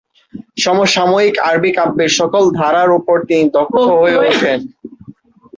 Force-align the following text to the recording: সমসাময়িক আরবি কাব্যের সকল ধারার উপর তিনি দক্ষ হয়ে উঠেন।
সমসাময়িক 0.63 1.35
আরবি 1.49 1.71
কাব্যের 1.77 2.11
সকল 2.19 2.43
ধারার 2.59 2.89
উপর 2.99 3.17
তিনি 3.29 3.43
দক্ষ 3.55 3.75
হয়ে 3.93 4.17
উঠেন। 4.21 4.59